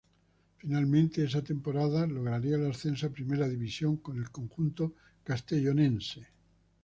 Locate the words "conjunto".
4.31-4.93